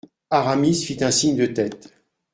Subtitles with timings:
[0.31, 1.93] Aramis fit un signe de tête.